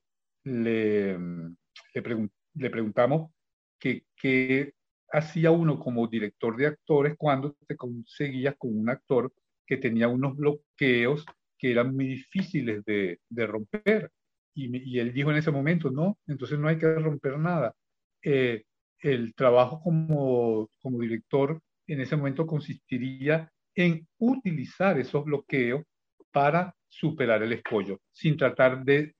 [0.44, 3.30] le, le, preguntamos
[3.78, 4.72] que,
[5.10, 9.32] hacía uno como director de actores cuando te conseguías con un actor
[9.66, 11.24] que tenía unos bloqueos
[11.56, 14.10] que eran muy difíciles de, romper.
[14.54, 17.74] Y, él dijo en ese momento, no, entonces no hay que romper nada.
[18.22, 18.64] Eh,
[19.00, 20.68] el trabajo como,
[21.00, 25.84] director en ese momento consistiría en utilizar esos bloqueos
[26.30, 29.14] para superar el escollo, sin tratar de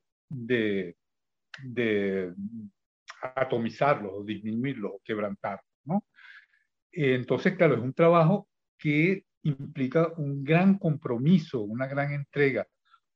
[3.22, 6.04] atomizarlos o disminuirlos o quebrantarlos, ¿no?
[6.90, 12.66] Entonces, claro, es un trabajo que implica un gran compromiso, una gran entrega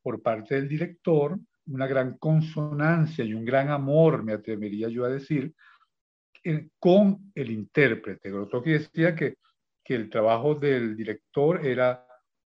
[0.02, 5.08] por parte del director, una gran consonancia y un gran amor, me atrevería yo a
[5.08, 5.54] decir,
[6.78, 8.30] con el intérprete.
[8.30, 9.36] Grotowski decía que,
[9.84, 12.06] que el trabajo del director era,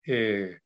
[0.04, 0.58] eh,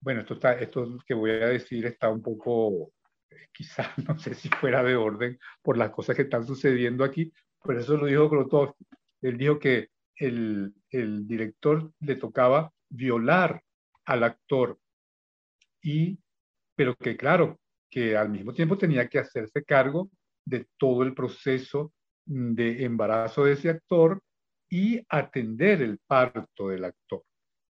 [0.00, 2.92] bueno, esto, está, esto que voy a decir está un poco
[3.52, 7.76] quizás no sé si fuera de orden por las cosas que están sucediendo aquí, por
[7.76, 8.84] eso lo dijo Grotowski.
[9.22, 13.62] Él dijo que el, el director le tocaba violar
[14.04, 14.78] al actor,
[15.82, 16.18] y,
[16.76, 17.58] pero que claro,
[17.90, 20.10] que al mismo tiempo tenía que hacerse cargo
[20.44, 21.92] de todo el proceso
[22.26, 24.20] de embarazo de ese actor
[24.68, 27.22] y atender el parto del actor.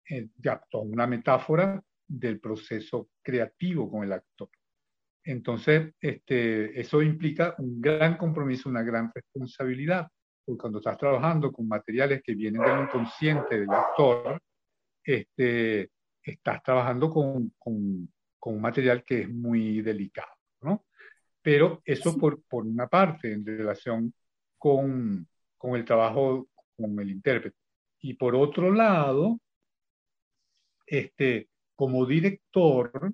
[0.09, 0.29] Eh,
[0.73, 4.49] una metáfora del proceso creativo con el actor.
[5.25, 10.09] Entonces, este, eso implica un gran compromiso, una gran responsabilidad,
[10.45, 14.41] porque cuando estás trabajando con materiales que vienen del inconsciente del actor,
[15.05, 15.91] este,
[16.23, 20.85] estás trabajando con, con, con, un material que es muy delicado, ¿no?
[21.41, 24.13] Pero eso por, por una parte, en relación
[24.59, 27.57] con, con el trabajo con el intérprete.
[28.01, 29.39] Y por otro lado,
[30.87, 33.13] este, como director,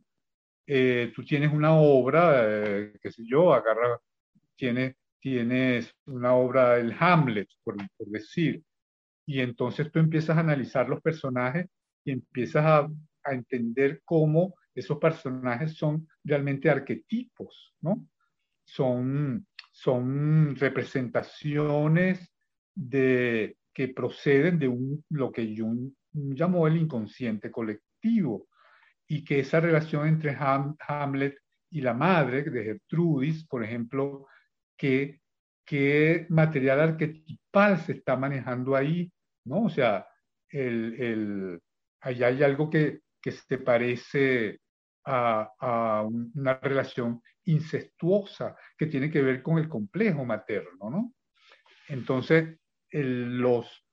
[0.70, 3.98] eh, tú tienes una obra, eh, qué sé yo, agarra,
[4.54, 7.76] tienes, tienes una obra, el Hamlet, por,
[8.06, 8.62] decir,
[9.24, 11.66] y entonces tú empiezas a analizar los personajes
[12.04, 12.90] y empiezas a,
[13.24, 18.06] a entender cómo esos personajes son realmente arquetipos, ¿no?
[18.64, 22.30] Son, son representaciones
[22.74, 24.70] de, que proceden de
[25.08, 28.48] lo que Jung llamó el inconsciente colectivo
[29.08, 31.38] y que esa relación entre Hamlet
[31.70, 34.26] y la madre de Gertrudis, por ejemplo,
[34.76, 35.20] que
[35.64, 39.10] qué material arquetipal se está manejando ahí,
[39.44, 39.64] ¿no?
[39.64, 40.06] O sea,
[40.48, 41.60] el, el,
[42.00, 44.60] allá hay algo que, que se parece
[45.04, 51.14] a, a, una relación incestuosa que tiene que ver con el complejo materno, ¿no?
[51.88, 52.58] Entonces,
[52.90, 53.87] los,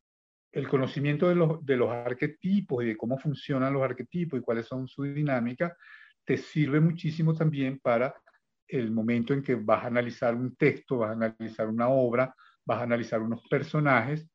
[0.56, 5.04] el conocimiento de los, arquetipos y de cómo funcionan los arquetipos y cuáles son su
[5.04, 5.76] dinámica,
[6.24, 8.16] te sirve muchísimo también para
[8.66, 12.34] el momento en que vas a analizar un texto, vas a analizar una obra,
[12.66, 14.26] vas a analizar unos personajes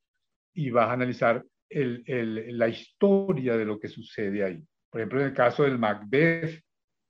[0.52, 4.62] y vas a analizar la historia de lo que sucede ahí.
[4.90, 6.62] Por ejemplo, en el caso del Macbeth,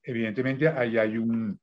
[0.04, 1.58] evidentemente ahí hay un,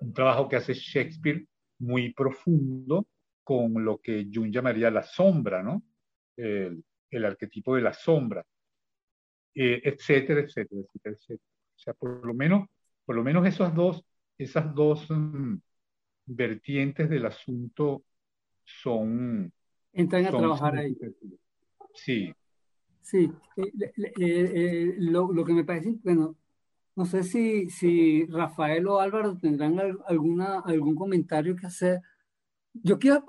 [0.00, 1.44] un trabajo que hace Shakespeare
[1.80, 3.06] muy profundo
[3.44, 5.82] con lo que Jung llamaría la sombra, ¿no?
[6.40, 8.44] El, arquetipo de la sombra,
[9.54, 11.50] eh, etcétera, etcétera, etcétera, etcétera.
[11.74, 12.68] O sea, por lo menos,
[13.04, 14.04] por lo menos esas dos,
[14.38, 15.56] esas dos mm,
[16.26, 18.04] vertientes del asunto
[18.64, 19.52] son...
[19.92, 20.96] Entran a trabajar ahí.
[21.94, 22.32] Sí.
[23.00, 26.36] Sí, eh, eh, lo, lo, que me parece, bueno,
[26.94, 32.00] no sé si, si Rafael o Álvaro tendrán alguna, algún comentario que hacer.
[32.72, 33.24] Yo quiero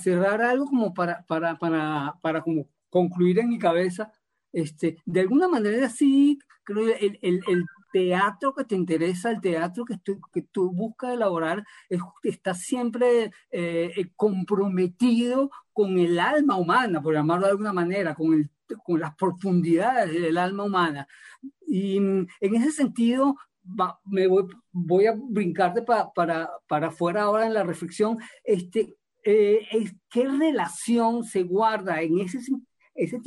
[0.00, 4.12] cerrar algo como para, para, para, para como concluir en mi cabeza.
[4.52, 9.84] Este, de alguna manera sí, creo el, el, el teatro que te interesa, el teatro
[9.84, 11.64] que tú, que tú buscas elaborar,
[12.22, 18.34] está siempre eh, eh, comprometido con el alma humana, por llamarlo de alguna manera, con,
[18.34, 18.50] el,
[18.84, 21.06] con las profundidades del alma humana.
[21.66, 23.36] Y en ese sentido,
[24.04, 28.18] me voy, voy a brincarte para, para, para afuera ahora en la reflexión.
[28.42, 29.66] Este, eh,
[30.10, 32.38] ¿Qué relación se guarda en ese,
[32.94, 33.20] ese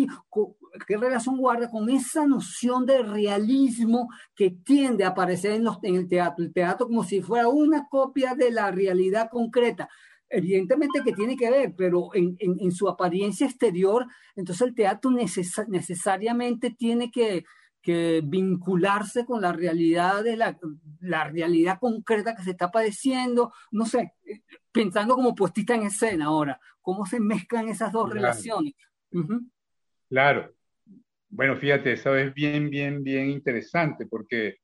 [0.88, 5.96] qué relación guarda con esa noción de realismo que tiende a aparecer en, los, en
[5.96, 6.46] el teatro?
[6.46, 9.90] El teatro como si fuera una copia de la realidad concreta
[10.30, 16.72] evidentemente que tiene que ver, pero en, en, su apariencia exterior, entonces el teatro necesariamente
[16.72, 17.46] tiene que,
[17.88, 20.58] que, vincularse con la realidad de la,
[21.00, 24.14] la, realidad concreta que se está padeciendo, no sé,
[24.72, 28.74] pensando como postista en escena ahora, cómo se mezclan esas dos relaciones.
[30.10, 30.54] Claro.
[31.30, 34.58] Bueno, fíjate, eso es bien, bien, bien interesante porque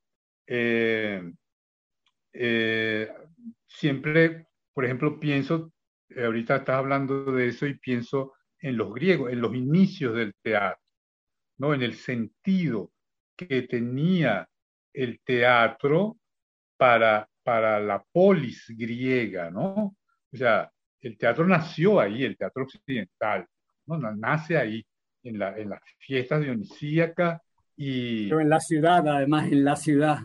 [0.46, 1.22] eh,
[2.32, 3.12] eh,
[3.66, 5.72] siempre por ejemplo, pienso,
[6.10, 10.34] eh, ahorita estás hablando de eso y pienso en los griegos, en los inicios del
[10.42, 10.82] teatro,
[11.58, 11.72] ¿no?
[11.72, 12.90] En el sentido
[13.36, 14.48] que tenía
[14.92, 16.16] el teatro
[16.76, 19.96] para, para la polis griega, ¿no?
[20.32, 20.70] O sea,
[21.00, 23.46] el teatro nació ahí, el teatro occidental,
[23.86, 23.98] ¿no?
[23.98, 24.84] Nace ahí,
[25.22, 27.40] en, la, en las fiestas dionisíacas
[27.76, 28.28] y...
[28.28, 30.18] Pero en la ciudad, además, en la ciudad.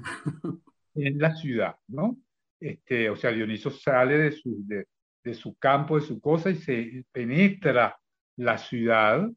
[0.96, 2.18] en la ciudad, ¿no?
[2.60, 7.06] Este, o sea, Dioniso sale de su, de, su campo, de su cosa y se
[7.12, 7.98] penetra
[8.36, 9.30] la ciudad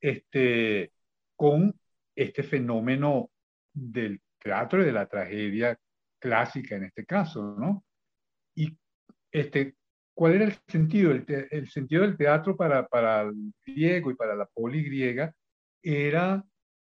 [0.00, 0.92] este,
[1.34, 1.74] con
[2.14, 3.30] este fenómeno
[3.72, 5.78] del teatro y de la tragedia
[6.20, 7.84] clásica en este caso, ¿no?
[8.54, 8.76] Y
[9.32, 9.74] este,
[10.14, 11.10] ¿cuál era el sentido?
[11.10, 15.34] El, sentido del teatro para, para el griego y para la poli griega
[15.82, 16.42] era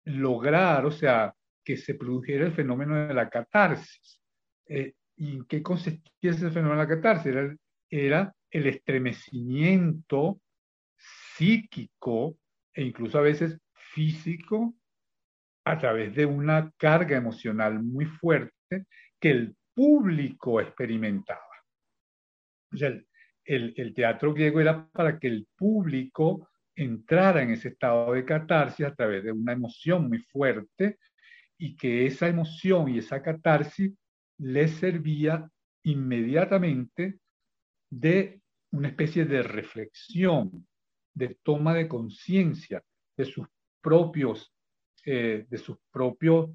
[0.04, 4.20] lograr, o sea, que se produjera el fenómeno de la catarsis.
[4.66, 7.58] Eh, ¿Y en qué consistía ese fenómeno de la catarsis?
[7.88, 10.40] Era, el estremecimiento
[10.96, 12.36] psíquico
[12.74, 14.74] e incluso a veces físico
[15.64, 18.86] a través de una carga emocional muy fuerte
[19.20, 21.40] que el público experimentaba.
[22.72, 23.06] El,
[23.44, 28.94] el, teatro griego era para que el público entrara en ese estado de catarsis a
[28.94, 30.98] través de una emoción muy fuerte
[31.58, 33.92] y que esa emoción y esa catarsis
[34.38, 35.48] les servía
[35.84, 37.18] inmediatamente
[37.90, 38.40] de
[38.72, 40.66] una especie de reflexión,
[41.14, 42.82] de toma de conciencia
[43.16, 43.46] de sus
[43.82, 44.52] propios,
[45.04, 46.50] eh, de sus propios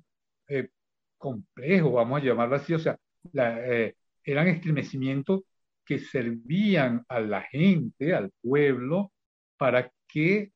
[0.47, 0.69] eh,
[1.17, 2.97] complejos, vamos a llamarlo así, o sea,
[3.33, 3.93] eh,
[4.23, 5.41] eran estremecimientos
[5.83, 9.11] que servían a la gente, al pueblo,
[9.57, 10.51] para que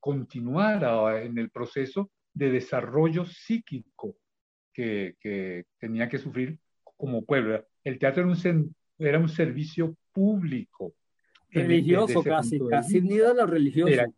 [0.00, 4.16] continuara en el proceso de desarrollo psíquico
[4.72, 6.58] que, tenía que sufrir
[6.96, 7.64] como pueblo.
[7.84, 10.94] El teatro era un, era un servicio público.
[11.50, 14.12] Religioso casi, casi unido a lo religioso.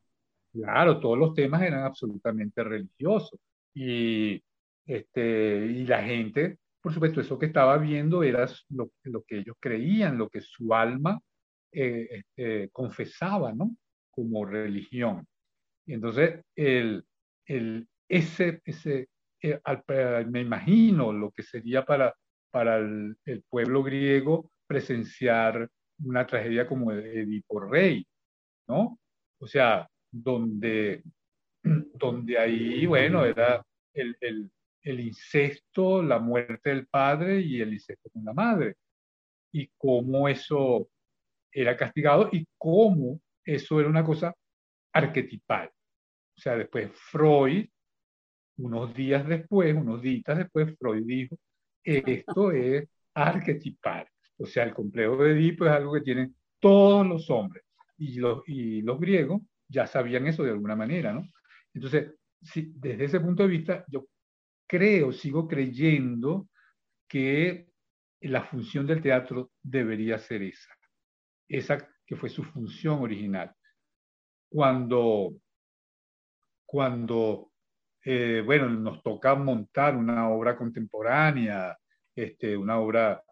[0.52, 3.38] Claro, todos los temas eran absolutamente religiosos.
[3.74, 4.42] Y,
[4.86, 9.56] este, y la gente, por supuesto, eso que estaba viendo era lo, lo que ellos
[9.60, 11.20] creían, lo que su alma
[11.72, 13.76] eh, este, confesaba, ¿no?
[14.10, 15.26] Como religión.
[15.86, 17.04] Y entonces, el,
[17.46, 19.08] el, ese, ese,
[19.42, 19.60] eh,
[20.28, 22.14] me imagino lo que sería para,
[22.50, 23.16] para el,
[23.48, 25.68] pueblo griego presenciar
[26.04, 28.06] una tragedia como Edipo Rey,
[28.68, 28.98] ¿no?
[29.40, 31.02] O sea, donde,
[31.64, 34.50] donde ahí, bueno, era el, el,
[34.82, 38.76] el incesto, la muerte del padre y el incesto con la madre.
[39.52, 40.88] Y cómo eso
[41.50, 44.34] era castigado y cómo eso era una cosa
[44.92, 45.70] arquetipal.
[46.36, 47.66] O sea, después Freud
[48.56, 51.36] unos días después, unos días después, Freud dijo,
[51.84, 54.06] esto es arquetipal.
[54.38, 57.64] O sea, el complejo de Edipo es algo que tienen todos los hombres.
[57.98, 59.42] Y los, y los griegos
[59.72, 61.26] ya sabían eso de alguna manera, ¿no?
[61.74, 62.14] Entonces,
[62.54, 64.06] desde ese punto de vista, yo
[64.66, 66.48] creo, sigo creyendo
[67.08, 67.68] que
[68.20, 70.74] la función del teatro debería ser esa,
[71.48, 73.54] esa que fue su función original.
[74.48, 75.34] Cuando,
[76.66, 77.52] cuando
[78.04, 81.76] eh, bueno, nos toca montar una obra contemporánea,
[82.14, 83.22] este, una obra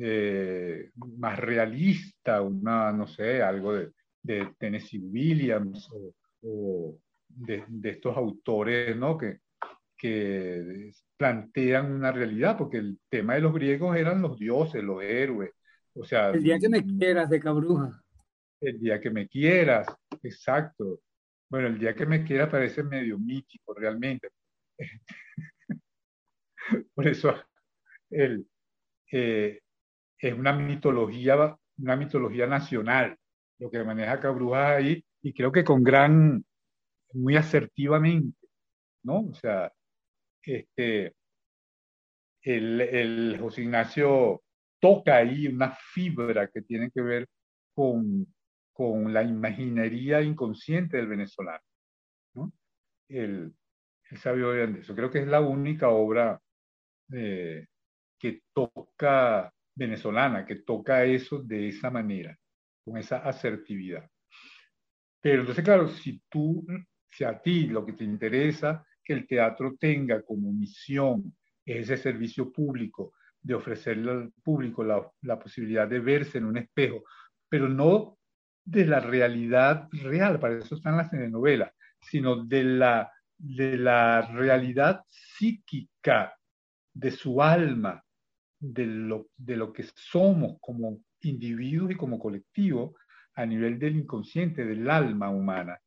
[0.00, 3.92] eh, más realista, una, no sé, algo de,
[4.58, 5.88] Tennessee Williams
[6.42, 6.98] o,
[7.28, 9.18] de, estos autores, ¿no?
[9.18, 9.40] Que,
[9.96, 15.50] que plantean una realidad, porque el tema de los griegos eran los dioses, los héroes.
[15.94, 18.02] O sea, el día que me quieras de Cabruja.
[18.60, 19.86] El día que me quieras,
[20.22, 21.00] exacto.
[21.48, 24.28] Bueno, el día que me quieras parece medio mítico realmente.
[26.94, 27.34] Por eso
[28.10, 28.46] el,
[29.12, 29.60] eh,
[30.18, 33.16] es una mitología, una mitología nacional,
[33.64, 36.44] lo que maneja Cabruja ahí, y creo que con gran,
[37.14, 38.46] muy asertivamente,
[39.04, 39.20] ¿no?
[39.20, 39.72] O sea,
[40.42, 41.14] este,
[42.42, 44.42] el, el José Ignacio
[44.78, 47.26] toca ahí una fibra que tiene que ver
[47.74, 48.26] con,
[48.74, 51.64] con la imaginería inconsciente del venezolano.
[52.34, 52.52] ¿no?
[53.08, 53.54] El,
[54.10, 54.94] el sabio de eso.
[54.94, 56.38] Creo que es la única obra
[57.14, 57.64] eh,
[58.18, 62.36] que toca venezolana, que toca eso de esa manera,
[62.84, 64.08] con esa asertividad.
[65.20, 66.66] Pero entonces, claro, si tú,
[67.10, 72.52] si a ti lo que te interesa que el teatro tenga como misión ese servicio
[72.52, 77.04] público de ofrecerle al público la, la, posibilidad de verse en un espejo,
[77.48, 78.18] pero no
[78.64, 85.02] de la realidad real, para eso están las telenovelas, sino de la, de la realidad
[85.08, 86.34] psíquica
[86.94, 88.02] de su alma,
[88.58, 92.96] de lo, de lo que somos como individuos y como colectivo
[93.34, 95.78] a nivel del inconsciente, del alma humana.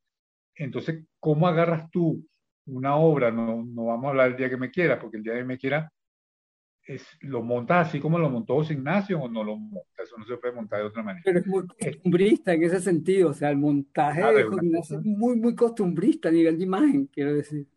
[0.56, 2.26] Entonces, ¿cómo agarras tú
[2.68, 5.36] una obra, no, no vamos a hablar el día que me quiera, porque el día
[5.36, 5.92] que me quiera
[6.84, 10.26] es, lo montas así como lo montó José Ignacio o no lo montas, eso no
[10.26, 11.22] se puede montar de otra manera.
[11.26, 15.06] Pero es muy costumbrista en ese sentido, o sea, el montaje de José Ignacio es
[15.06, 17.68] muy, muy costumbrista a nivel de imagen, quiero decir.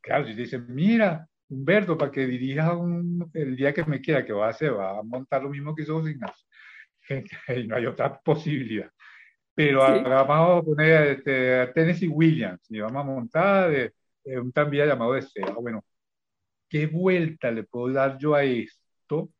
[0.00, 2.78] Claro, si te dicen, mira, Humberto, para que dirija
[3.34, 4.72] el día que me quiera, que va a hacer?
[4.72, 6.46] Va a montar lo mismo que hizo José Ignacio.
[7.56, 8.90] y no hay otra posibilidad.
[9.54, 13.92] Pero vamos a poner este, a Tennessee Williams y vamos a montar de,
[14.24, 15.54] eh, un tranvía llamado Deseo.
[15.60, 15.84] Bueno,
[16.68, 19.30] ¿qué vuelta le puedo dar yo a esto?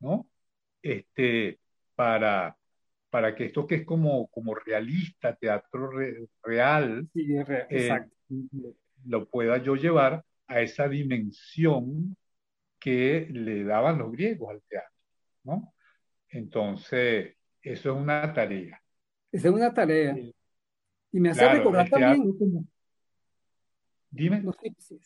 [0.00, 0.28] ¿No?
[0.80, 1.58] Este,
[1.94, 2.56] para,
[3.10, 5.90] para que esto que es como, como realista, teatro
[6.42, 7.90] real, eh,
[9.04, 12.16] lo pueda yo llevar a esa dimensión
[12.78, 14.94] que le daban los griegos al teatro,
[15.44, 15.74] ¿no?
[16.30, 18.82] Entonces, eso es una tarea.
[19.32, 20.16] Esa es una tarea.
[21.12, 22.68] Y me hace recordar también,
[24.10, 24.42] Dime.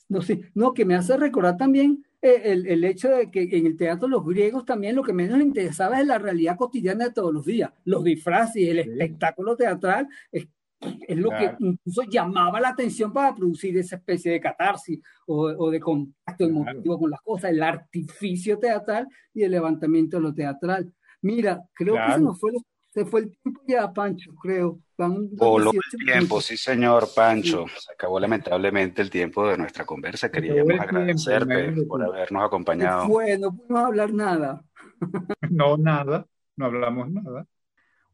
[0.08, 0.20] No,
[0.54, 4.06] no, que me hace recordar también eh, el, el, hecho de que en el teatro
[4.06, 7.44] los griegos también lo que menos les interesaba es la realidad cotidiana de todos los
[7.44, 7.72] días.
[7.84, 10.46] Los disfraces, el espectáculo teatral es,
[10.80, 15.70] es lo que incluso llamaba la atención para producir esa especie de catarsis o, o
[15.70, 20.92] de contacto emotivo con las cosas, el artificio teatral y el levantamiento de lo teatral.
[21.22, 22.52] Mira, creo que se nos fue
[22.92, 24.78] se fue el tiempo ya, Pancho, creo.
[24.98, 27.64] Voló el tiempo, sí, señor Pancho.
[27.66, 30.30] Se acabó lamentablemente el tiempo de nuestra conversa.
[30.30, 33.08] Queríamos agradecerte por habernos acompañado.
[33.08, 34.62] Bueno, no pudimos hablar nada.
[35.50, 36.26] no, nada.
[36.56, 37.46] No hablamos nada.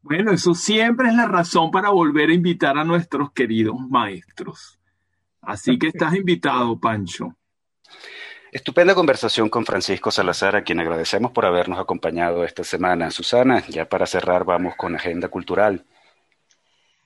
[0.01, 4.79] Bueno, eso siempre es la razón para volver a invitar a nuestros queridos maestros.
[5.41, 7.35] Así que estás invitado, Pancho.
[8.51, 13.11] Estupenda conversación con Francisco Salazar, a quien agradecemos por habernos acompañado esta semana.
[13.11, 15.85] Susana, ya para cerrar vamos con agenda cultural.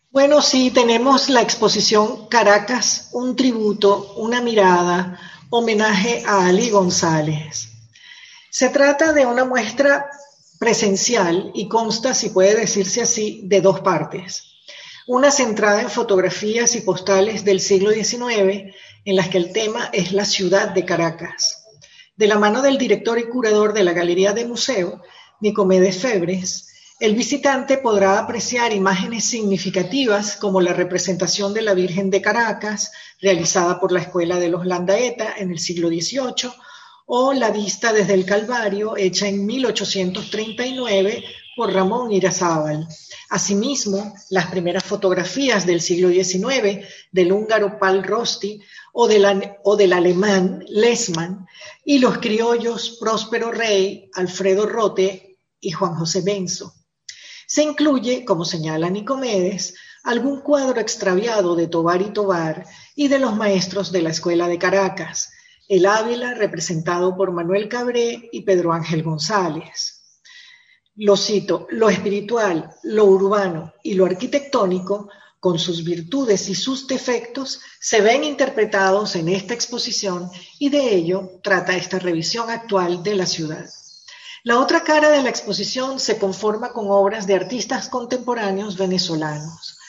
[0.10, 5.20] Bueno, sí, tenemos la exposición Caracas, un tributo, una mirada,
[5.50, 7.68] homenaje a Ali González.
[8.50, 10.10] Se trata de una muestra
[10.60, 14.46] presencial y consta, si puede decirse así, de dos partes.
[15.08, 18.74] Una centrada en fotografías y postales del siglo XIX
[19.06, 21.66] en las que el tema es la ciudad de Caracas.
[22.16, 25.02] De la mano del director y curador de la Galería de Museo,
[25.42, 32.22] Nicomedes Febres, el visitante podrá apreciar imágenes significativas como la representación de la Virgen de
[32.22, 36.52] Caracas, realizada por la Escuela de los Landaeta en el siglo XVIII,
[37.06, 41.26] o la vista desde el Calvario, hecha en 1839
[41.56, 42.88] por Ramón Irazábal.
[43.30, 48.60] Asimismo, las primeras fotografías del siglo XIX del húngaro Pal Rosti
[48.94, 51.48] o del, alemán Lesman
[51.84, 56.74] y los criollos Próspero Rey, Alfredo Rote y Juan José Benzo.
[57.48, 63.36] Se incluye, como señala Nicomedes, algún cuadro extraviado de Tobar y Tobar y de los
[63.36, 65.32] maestros de la Escuela de Caracas,
[65.68, 69.93] el Ávila representado por Manuel Cabré y Pedro Ángel González.
[70.96, 77.60] Lo cito, lo espiritual, lo urbano y lo arquitectónico, con sus virtudes y sus defectos,
[77.80, 80.30] se ven interpretados en esta exposición
[80.60, 83.68] y de ello trata esta revisión actual de la ciudad.
[84.44, 89.80] La otra cara de la exposición se conforma con obras de artistas contemporáneos venezolanos.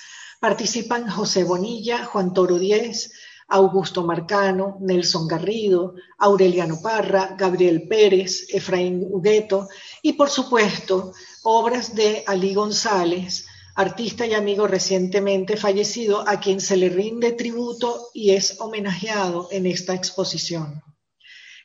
[0.41, 3.13] Participan José Bonilla, Juan Toro Díez,
[3.49, 9.69] Augusto Marcano, Nelson Garrido, Aureliano Parra, Gabriel Pérez, Efraín Hugueto
[10.03, 16.77] y por supuesto obras de Ali González, artista y amigo recientemente fallecido a quien se
[16.77, 20.83] le rinde tributo y es homenajeado en esta exposición.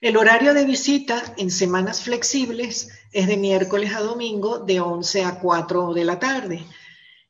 [0.01, 5.39] El horario de visita en semanas flexibles es de miércoles a domingo de 11 a
[5.39, 6.65] 4 de la tarde.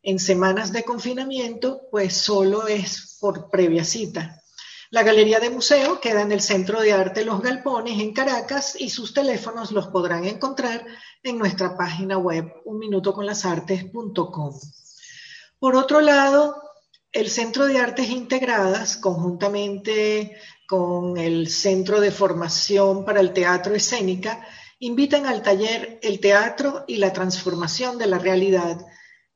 [0.02, 4.42] En semanas de confinamiento, pues solo es por previa cita.
[4.92, 8.90] La Galería de Museo queda en el Centro de Arte Los Galpones en Caracas y
[8.90, 10.84] sus teléfonos los podrán encontrar
[11.22, 14.60] en nuestra página web unminutoconlasartes.com.
[15.60, 16.56] Por otro lado,
[17.12, 20.38] el Centro de Artes Integradas, conjuntamente
[20.68, 24.44] con el Centro de Formación para el Teatro Escénica,
[24.80, 28.80] invitan al taller El Teatro y la Transformación de la Realidad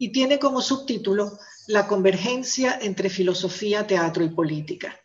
[0.04, 5.00] y tiene como subtítulo La convergencia entre filosofía, teatro y política.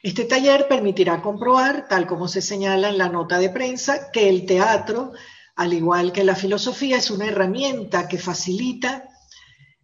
[0.00, 4.46] Este taller permitirá comprobar, tal como se señala en la nota de prensa, que el
[4.46, 5.10] teatro,
[5.56, 9.08] al igual que la filosofía, es una herramienta que facilita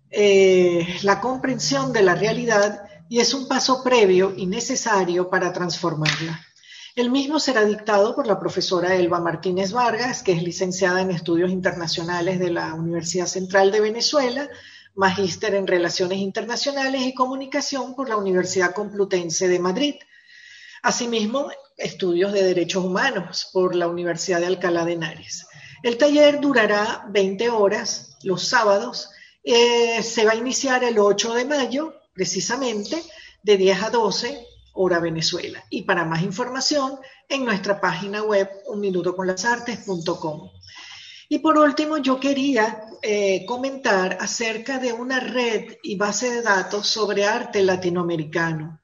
[0.09, 6.40] eh, la comprensión de la realidad y es un paso previo y necesario para transformarla.
[6.97, 11.51] El mismo será dictado por la profesora Elba Martínez Vargas, que es licenciada en Estudios
[11.51, 14.49] Internacionales de la Universidad Central de Venezuela,
[14.95, 19.97] magíster en Relaciones Internacionales y Comunicación por la Universidad Complutense de Madrid.
[20.84, 25.49] Asimismo, estudios de Derechos Humanos por la Universidad de Alcalá de Henares.
[25.82, 29.11] El taller durará 20 horas los sábados.
[29.42, 33.03] Eh, se va a iniciar el 8 de mayo, precisamente,
[33.42, 35.64] de 10 a 12 hora Venezuela.
[35.70, 36.99] Y para más información,
[37.29, 40.51] en nuestra página web unminutoconlasartes.com.
[41.29, 46.87] Y por último, yo quería eh, comentar acerca de una red y base de datos
[46.87, 48.81] sobre arte latinoamericano.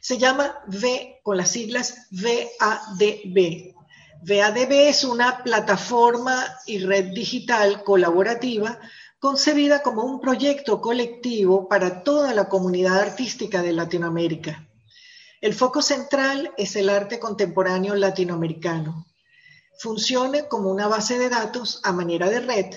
[0.00, 3.74] Se llama V con las siglas VADB.
[4.22, 8.78] VADB es una plataforma y red digital colaborativa
[9.18, 14.68] concebida como un proyecto colectivo para toda la comunidad artística de Latinoamérica.
[15.46, 19.06] El foco central es el arte contemporáneo latinoamericano.
[19.78, 22.74] Funcione como una base de datos a manera de red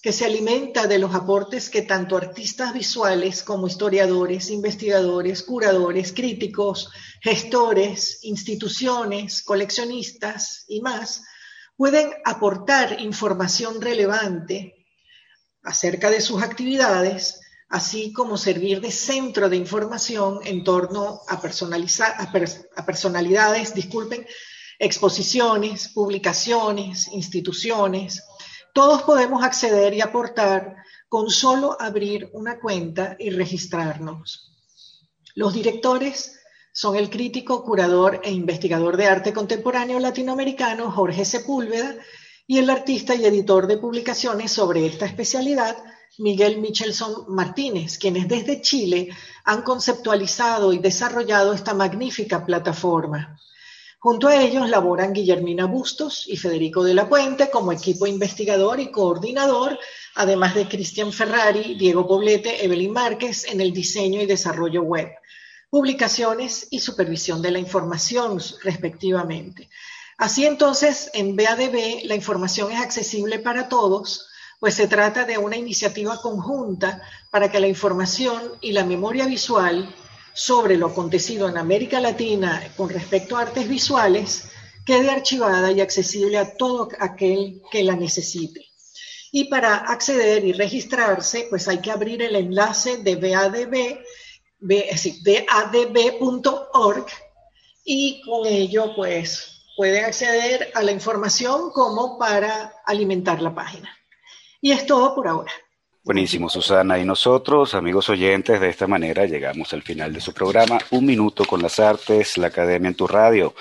[0.00, 6.88] que se alimenta de los aportes que tanto artistas visuales como historiadores, investigadores, curadores, críticos,
[7.20, 11.24] gestores, instituciones, coleccionistas y más
[11.76, 14.86] pueden aportar información relevante
[15.64, 17.40] acerca de sus actividades,
[17.74, 24.24] así como servir de centro de información en torno a, a personalidades, disculpen,
[24.78, 28.22] exposiciones, publicaciones, instituciones.
[28.72, 30.76] Todos podemos acceder y aportar
[31.08, 34.52] con solo abrir una cuenta y registrarnos.
[35.34, 36.38] Los directores
[36.72, 41.96] son el crítico, curador e investigador de arte contemporáneo latinoamericano Jorge Sepúlveda
[42.46, 45.76] y el artista y editor de publicaciones sobre esta especialidad
[46.18, 49.08] Miguel Michelson Martínez, quienes desde Chile
[49.44, 53.38] han conceptualizado y desarrollado esta magnífica plataforma.
[53.98, 58.90] Junto a ellos laboran Guillermina Bustos y Federico de la Puente como equipo investigador y
[58.90, 59.78] coordinador,
[60.14, 65.08] además de Cristian Ferrari, Diego Poblete, Evelyn Márquez en el diseño y desarrollo web,
[65.70, 69.70] publicaciones y supervisión de la información, respectivamente.
[70.18, 74.28] Así entonces, en BADB la información es accesible para todos,
[74.64, 79.94] pues se trata de una iniciativa conjunta para que la información y la memoria visual
[80.32, 84.44] sobre lo acontecido en América Latina con respecto a artes visuales
[84.86, 88.64] quede archivada y accesible a todo aquel que la necesite.
[89.32, 93.98] Y para acceder y registrarse, pues hay que abrir el enlace de BADB,
[95.90, 97.06] badb.org
[97.84, 103.94] y con ello pues pueden acceder a la información como para alimentar la página.
[104.64, 105.52] Y es todo por ahora.
[106.02, 106.98] Buenísimo, Susana.
[106.98, 111.44] Y nosotros, amigos oyentes, de esta manera llegamos al final de su programa, Un Minuto
[111.44, 113.54] con las Artes, la Academia en tu Radio.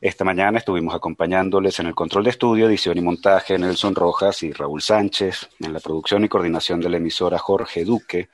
[0.00, 4.50] Esta mañana estuvimos acompañándoles en el control de estudio, edición y montaje Nelson Rojas y
[4.50, 8.28] Raúl Sánchez, en la producción y coordinación de la emisora Jorge Duque,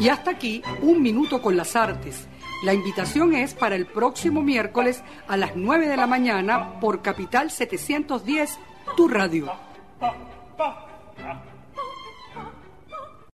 [0.00, 2.26] Y hasta aquí, Un Minuto con las Artes.
[2.64, 7.50] La invitación es para el próximo miércoles a las 9 de la mañana por Capital
[7.50, 8.58] 710,
[8.96, 9.52] tu radio.